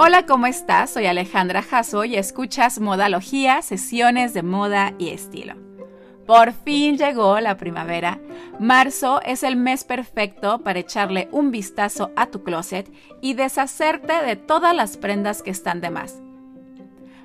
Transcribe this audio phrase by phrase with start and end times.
[0.00, 0.90] Hola, ¿cómo estás?
[0.90, 5.56] Soy Alejandra Jasso y escuchas Modalogía, sesiones de moda y estilo.
[6.24, 8.20] Por fin llegó la primavera.
[8.60, 12.88] Marzo es el mes perfecto para echarle un vistazo a tu closet
[13.20, 16.20] y deshacerte de todas las prendas que están de más.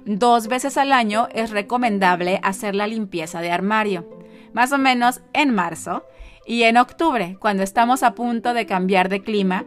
[0.05, 4.09] Dos veces al año es recomendable hacer la limpieza de armario,
[4.52, 6.08] más o menos en marzo
[6.48, 9.63] y en octubre, cuando estamos a punto de cambiar de clima,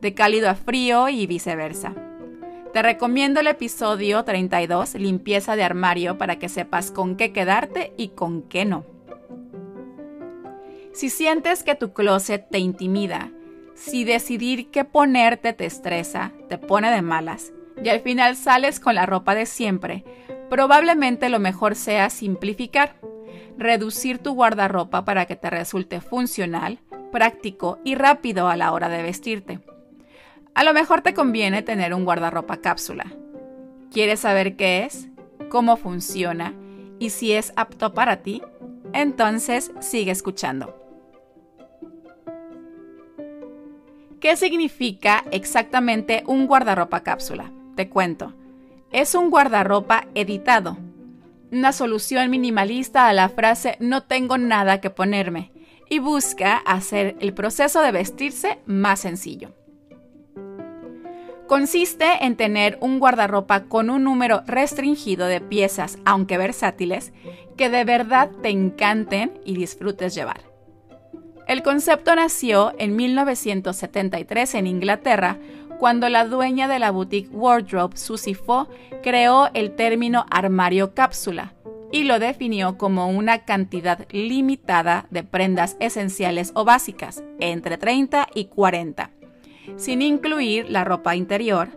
[0.00, 1.94] de cálido a frío y viceversa.
[2.78, 8.10] Te recomiendo el episodio 32, limpieza de armario, para que sepas con qué quedarte y
[8.10, 8.86] con qué no.
[10.92, 13.32] Si sientes que tu closet te intimida,
[13.74, 18.94] si decidir qué ponerte te estresa, te pone de malas, y al final sales con
[18.94, 20.04] la ropa de siempre,
[20.48, 22.94] probablemente lo mejor sea simplificar,
[23.56, 26.78] reducir tu guardarropa para que te resulte funcional,
[27.10, 29.58] práctico y rápido a la hora de vestirte.
[30.58, 33.06] A lo mejor te conviene tener un guardarropa cápsula.
[33.92, 35.06] ¿Quieres saber qué es?
[35.50, 36.52] ¿Cómo funciona?
[36.98, 38.42] ¿Y si es apto para ti?
[38.92, 40.74] Entonces sigue escuchando.
[44.18, 47.52] ¿Qué significa exactamente un guardarropa cápsula?
[47.76, 48.34] Te cuento.
[48.90, 50.76] Es un guardarropa editado.
[51.52, 55.52] Una solución minimalista a la frase no tengo nada que ponerme
[55.88, 59.54] y busca hacer el proceso de vestirse más sencillo.
[61.48, 67.14] Consiste en tener un guardarropa con un número restringido de piezas, aunque versátiles,
[67.56, 70.42] que de verdad te encanten y disfrutes llevar.
[71.46, 75.38] El concepto nació en 1973 en Inglaterra,
[75.78, 78.68] cuando la dueña de la boutique Wardrobe, Susie Fo,
[79.02, 81.54] creó el término armario cápsula
[81.90, 88.44] y lo definió como una cantidad limitada de prendas esenciales o básicas, entre 30 y
[88.46, 89.12] 40
[89.76, 91.68] sin incluir la ropa interior,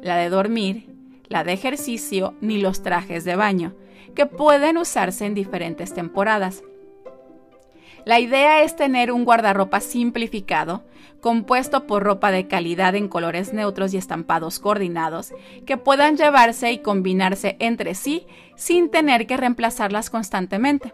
[0.00, 0.88] la de dormir,
[1.28, 3.74] la de ejercicio ni los trajes de baño,
[4.14, 6.62] que pueden usarse en diferentes temporadas.
[8.04, 10.84] La idea es tener un guardarropa simplificado,
[11.20, 15.32] compuesto por ropa de calidad en colores neutros y estampados coordinados,
[15.64, 18.26] que puedan llevarse y combinarse entre sí
[18.56, 20.92] sin tener que reemplazarlas constantemente.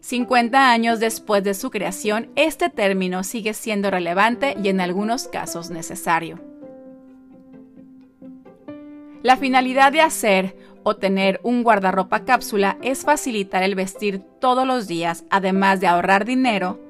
[0.00, 5.70] 50 años después de su creación, este término sigue siendo relevante y en algunos casos
[5.70, 6.40] necesario.
[9.22, 14.88] La finalidad de hacer o tener un guardarropa cápsula es facilitar el vestir todos los
[14.88, 16.80] días, además de ahorrar dinero,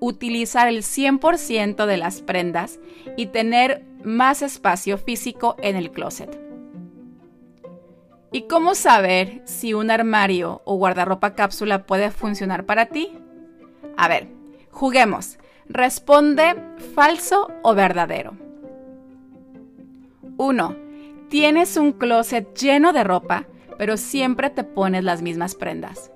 [0.00, 2.80] utilizar el 100% de las prendas
[3.18, 6.51] y tener más espacio físico en el closet.
[8.32, 13.12] ¿Y cómo saber si un armario o guardarropa cápsula puede funcionar para ti?
[13.96, 14.28] A ver,
[14.70, 15.38] juguemos.
[15.68, 16.54] Responde
[16.94, 18.32] falso o verdadero.
[20.38, 20.76] 1.
[21.28, 26.10] Tienes un closet lleno de ropa, pero siempre te pones las mismas prendas.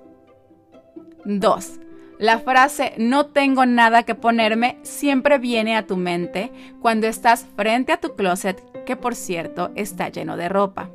[1.25, 1.79] 2.
[2.17, 6.51] La frase no tengo nada que ponerme siempre viene a tu mente
[6.81, 10.89] cuando estás frente a tu closet, que por cierto está lleno de ropa.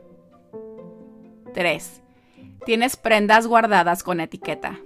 [1.52, 2.02] 3.
[2.64, 4.78] Tienes prendas guardadas con etiqueta.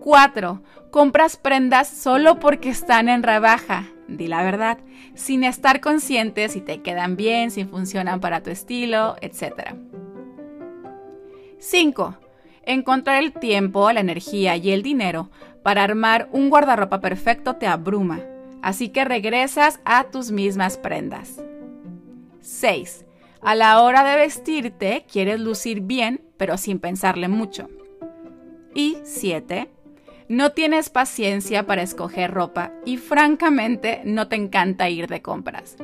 [0.00, 0.62] 4.
[0.90, 4.78] Compras prendas solo porque están en rebaja, di la verdad,
[5.14, 9.74] sin estar consciente si te quedan bien, si funcionan para tu estilo, etc.
[11.58, 12.16] 5.
[12.64, 15.30] Encontrar el tiempo, la energía y el dinero
[15.62, 18.20] para armar un guardarropa perfecto te abruma,
[18.62, 21.42] así que regresas a tus mismas prendas.
[22.40, 23.04] 6.
[23.42, 27.68] A la hora de vestirte, quieres lucir bien, pero sin pensarle mucho.
[28.74, 29.70] Y 7.
[30.28, 35.76] No tienes paciencia para escoger ropa y francamente no te encanta ir de compras.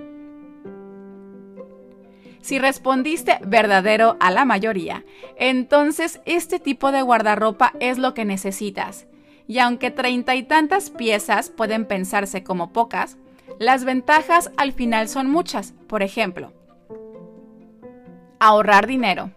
[2.43, 5.05] Si respondiste verdadero a la mayoría,
[5.37, 9.07] entonces este tipo de guardarropa es lo que necesitas.
[9.49, 13.17] Y aunque treinta y tantas piezas pueden pensarse como pocas,
[13.59, 15.73] las ventajas al final son muchas.
[15.89, 16.53] Por ejemplo,
[18.39, 19.31] Ahorrar dinero.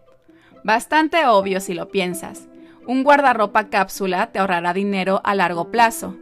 [0.66, 2.50] Bastante obvio si lo piensas.
[2.86, 6.18] Un guardarropa cápsula te ahorrará dinero a largo plazo.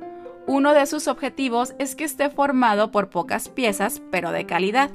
[0.46, 4.92] Uno de sus objetivos es que esté formado por pocas piezas, pero de calidad.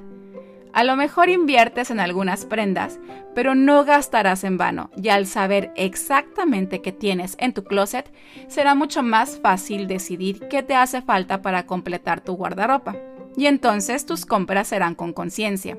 [0.73, 3.01] A lo mejor inviertes en algunas prendas,
[3.35, 8.11] pero no gastarás en vano, y al saber exactamente qué tienes en tu closet,
[8.47, 12.97] será mucho más fácil decidir qué te hace falta para completar tu guardarropa.
[13.37, 15.77] Y entonces tus compras serán con conciencia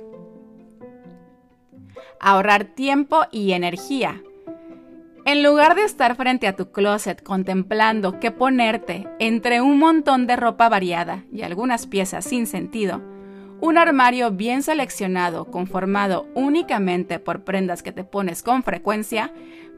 [2.19, 4.21] ahorrar tiempo y energía.
[5.25, 10.35] En lugar de estar frente a tu closet contemplando qué ponerte entre un montón de
[10.35, 13.01] ropa variada y algunas piezas sin sentido,
[13.61, 19.31] Un armario bien seleccionado, conformado únicamente por prendas que te pones con frecuencia,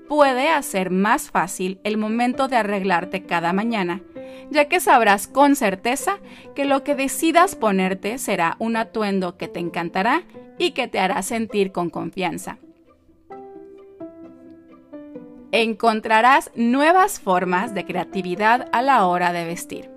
[0.10, 4.02] puede hacer más fácil el momento de arreglarte cada mañana,
[4.50, 6.20] ya que sabrás con certeza
[6.56, 10.24] que lo que decidas ponerte será un atuendo que te encantará
[10.58, 12.58] y que te hará sentir con confianza.
[15.52, 19.90] Encontrarás nuevas formas de creatividad a la hora de vestir.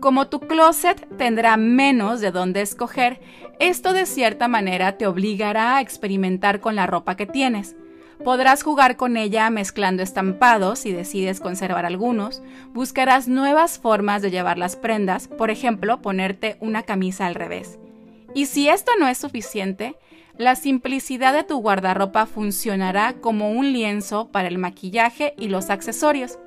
[0.00, 3.20] Como tu closet tendrá menos de dónde escoger,
[3.58, 7.76] esto de cierta manera te obligará a experimentar con la ropa que tienes.
[8.24, 12.42] Podrás jugar con ella mezclando estampados si decides conservar algunos.
[12.72, 17.78] Buscarás nuevas formas de llevar las prendas, por ejemplo, ponerte una camisa al revés.
[18.34, 19.96] Y si esto no es suficiente,
[20.36, 26.38] la simplicidad de tu guardarropa funcionará como un lienzo para el maquillaje y los accesorios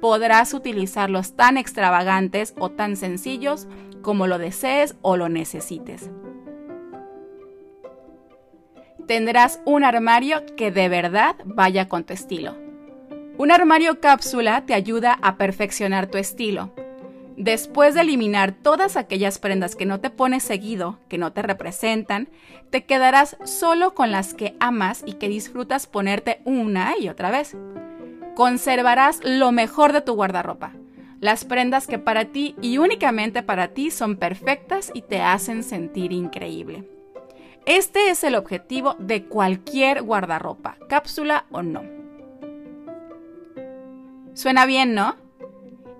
[0.00, 3.68] podrás utilizarlos tan extravagantes o tan sencillos
[4.02, 6.10] como lo desees o lo necesites.
[9.06, 12.56] Tendrás un armario que de verdad vaya con tu estilo.
[13.38, 16.72] Un armario cápsula te ayuda a perfeccionar tu estilo.
[17.36, 22.28] Después de eliminar todas aquellas prendas que no te pones seguido, que no te representan,
[22.70, 27.56] te quedarás solo con las que amas y que disfrutas ponerte una y otra vez
[28.34, 30.72] conservarás lo mejor de tu guardarropa.
[31.20, 36.12] Las prendas que para ti y únicamente para ti son perfectas y te hacen sentir
[36.12, 36.84] increíble.
[37.66, 41.82] Este es el objetivo de cualquier guardarropa, cápsula o no.
[44.34, 45.16] Suena bien, ¿no?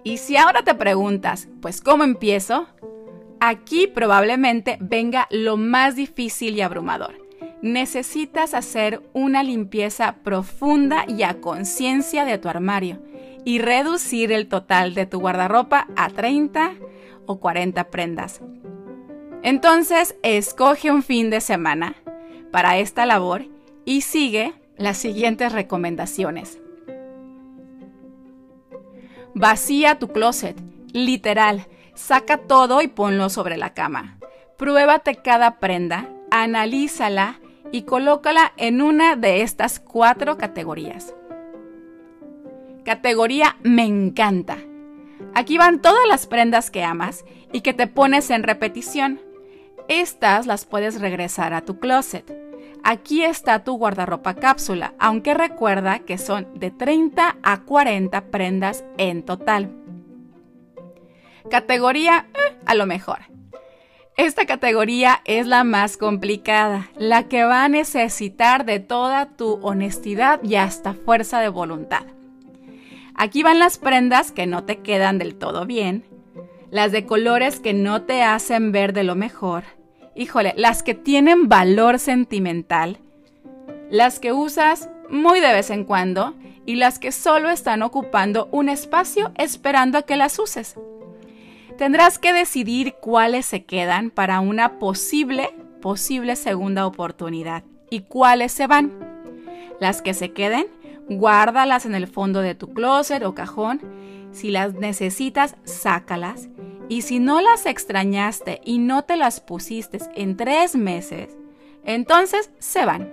[0.05, 2.67] Y si ahora te preguntas, pues ¿cómo empiezo?
[3.41, 7.23] Aquí probablemente venga lo más difícil y abrumador
[7.63, 13.01] necesitas hacer una limpieza profunda y a conciencia de tu armario
[13.45, 16.75] y reducir el total de tu guardarropa a 30
[17.27, 18.43] o 40 prendas.
[19.43, 21.97] Entonces, escoge un fin de semana
[22.51, 23.47] para esta labor
[23.85, 26.61] y sigue las siguientes recomendaciones.
[29.35, 30.57] Vacía tu closet,
[30.93, 34.19] literal, saca todo y ponlo sobre la cama.
[34.57, 37.41] Pruébate cada prenda, analízala
[37.73, 41.15] y colócala en una de estas cuatro categorías.
[42.85, 44.59] Categoría Me encanta.
[45.35, 49.21] Aquí van todas las prendas que amas y que te pones en repetición.
[50.01, 52.25] Estas las puedes regresar a tu closet.
[52.83, 59.23] Aquí está tu guardarropa cápsula, aunque recuerda que son de 30 a 40 prendas en
[59.23, 59.71] total.
[61.51, 63.19] Categoría eh, a lo mejor.
[64.17, 70.43] Esta categoría es la más complicada, la que va a necesitar de toda tu honestidad
[70.43, 72.05] y hasta fuerza de voluntad.
[73.15, 76.07] Aquí van las prendas que no te quedan del todo bien,
[76.71, 79.65] las de colores que no te hacen ver de lo mejor,
[80.15, 82.99] híjole, las que tienen valor sentimental,
[83.91, 88.69] las que usas muy de vez en cuando y las que solo están ocupando un
[88.69, 90.77] espacio esperando a que las uses.
[91.77, 95.51] Tendrás que decidir cuáles se quedan para una posible,
[95.81, 98.93] posible segunda oportunidad y cuáles se van.
[99.81, 100.67] Las que se queden,
[101.09, 103.81] guárdalas en el fondo de tu closet o cajón.
[104.33, 106.49] Si las necesitas, sácalas.
[106.93, 111.35] Y si no las extrañaste y no te las pusiste en tres meses,
[111.85, 113.11] entonces se van.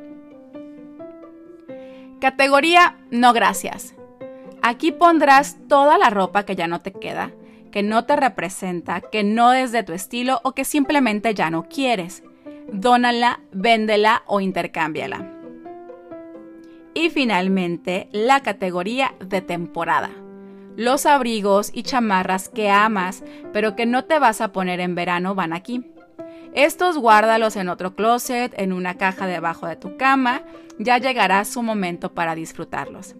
[2.20, 3.96] Categoría no gracias.
[4.62, 7.32] Aquí pondrás toda la ropa que ya no te queda
[7.72, 11.70] que no te representa, que no es de tu estilo o que simplemente ya no
[11.70, 12.24] quieres.
[12.72, 15.32] Dónala, véndela o intercámbiala.
[16.94, 20.10] Y finalmente, la categoría de temporada.
[20.80, 23.22] Los abrigos y chamarras que amas,
[23.52, 25.84] pero que no te vas a poner en verano van aquí.
[26.54, 30.42] Estos guárdalos en otro closet, en una caja debajo de tu cama,
[30.78, 33.18] ya llegará su momento para disfrutarlos.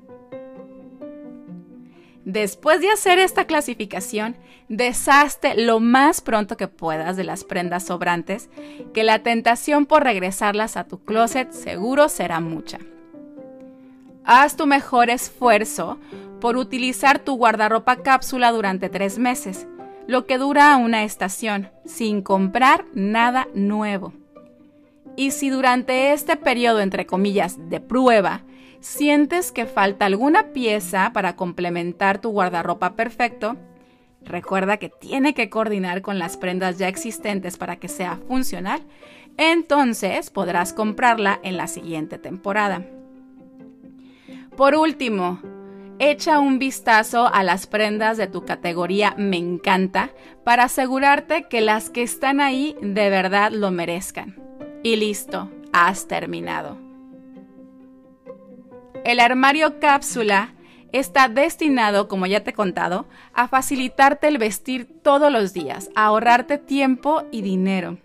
[2.24, 4.38] Después de hacer esta clasificación,
[4.70, 8.50] deshazte lo más pronto que puedas de las prendas sobrantes,
[8.94, 12.80] que la tentación por regresarlas a tu closet seguro será mucha.
[14.24, 15.98] Haz tu mejor esfuerzo
[16.40, 19.68] por utilizar tu guardarropa cápsula durante tres meses,
[20.08, 24.14] lo que dura una estación, sin comprar nada nuevo.
[25.16, 28.44] Y si durante este periodo, entre comillas, de prueba,
[28.80, 33.58] sientes que falta alguna pieza para complementar tu guardarropa perfecto,
[34.24, 38.82] recuerda que tiene que coordinar con las prendas ya existentes para que sea funcional,
[39.38, 42.86] entonces podrás comprarla en la siguiente temporada.
[44.56, 45.40] Por último,
[46.00, 50.12] echa un vistazo a las prendas de tu categoría Me encanta
[50.44, 54.38] para asegurarte que las que están ahí de verdad lo merezcan.
[54.82, 56.78] Y listo, has terminado.
[59.04, 60.54] El armario cápsula
[60.92, 66.06] está destinado, como ya te he contado, a facilitarte el vestir todos los días, a
[66.06, 67.98] ahorrarte tiempo y dinero.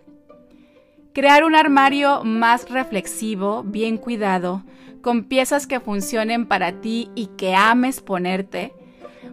[1.13, 4.63] Crear un armario más reflexivo, bien cuidado,
[5.05, 8.73] con piezas que funcionen para ti y que ames ponerte.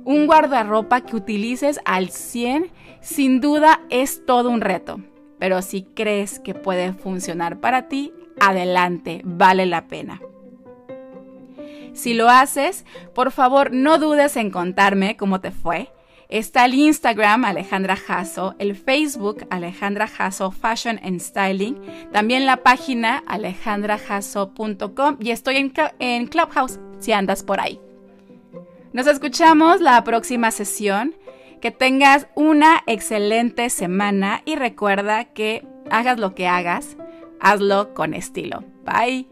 [0.05, 5.01] Un guardarropa que utilices al 100 sin duda es todo un reto,
[5.39, 10.21] pero si crees que puede funcionar para ti, adelante, vale la pena.
[11.95, 15.91] Si lo haces, por favor no dudes en contarme cómo te fue.
[16.33, 21.79] Está el Instagram Alejandra Jasso, el Facebook Alejandra Jasso Fashion and Styling,
[22.11, 27.79] también la página alejandrajasso.com y estoy en, en Clubhouse si andas por ahí.
[28.95, 31.15] Nos escuchamos la próxima sesión.
[31.61, 36.97] Que tengas una excelente semana y recuerda que hagas lo que hagas,
[37.41, 38.65] hazlo con estilo.
[38.85, 39.32] Bye.